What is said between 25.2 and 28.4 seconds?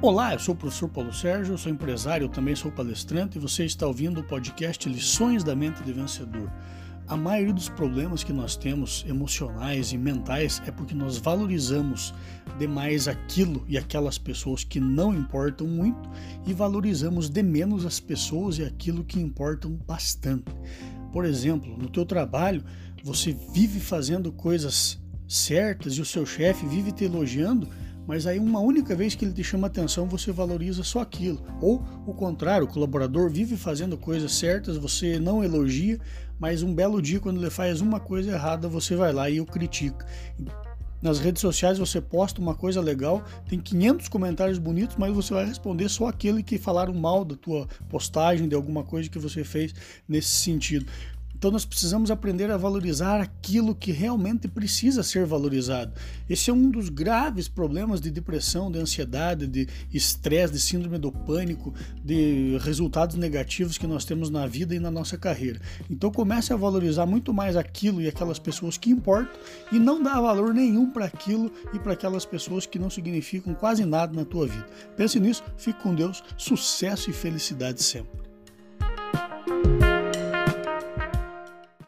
certas e o seu chefe vive te elogiando, mas aí